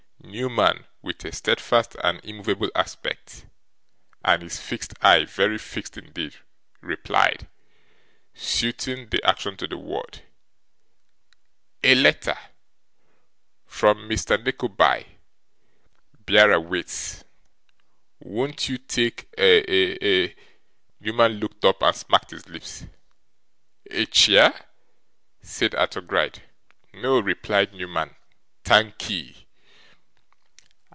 [0.23, 3.45] Newman, with a steadfast and immovable aspect,
[4.23, 6.37] and his fixed eye very fixed indeed,
[6.79, 7.49] replied,
[8.33, 10.21] suiting the action to the word,
[11.83, 12.37] 'A letter.
[13.65, 14.41] From Mr.
[14.41, 15.17] Nickleby.
[16.25, 17.25] Bearer waits.'
[18.19, 20.35] 'Won't you take a a'
[21.01, 22.85] Newman looked up, and smacked his lips.'
[23.91, 24.65] A chair?'
[25.41, 26.43] said Arthur Gride.
[26.93, 28.15] 'No,' replied Newman.
[28.63, 29.47] 'Thankee.